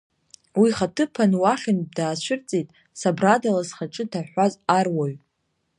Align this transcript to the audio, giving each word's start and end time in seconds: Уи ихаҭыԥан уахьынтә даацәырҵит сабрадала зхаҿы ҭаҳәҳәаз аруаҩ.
Уи 0.59 0.67
ихаҭыԥан 0.71 1.31
уахьынтә 1.41 1.91
даацәырҵит 1.97 2.67
сабрадала 2.99 3.61
зхаҿы 3.67 4.03
ҭаҳәҳәаз 4.11 4.53
аруаҩ. 4.77 5.15